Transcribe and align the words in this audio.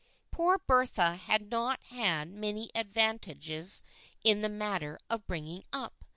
Poor 0.31 0.57
Bertha 0.57 1.13
had 1.15 1.51
not 1.51 1.83
had 1.91 2.27
many 2.31 2.71
advantages 2.73 3.83
in 4.23 4.41
the 4.41 4.49
matter 4.49 4.97
of 5.11 5.27
bringing 5.27 5.63
up. 5.71 5.93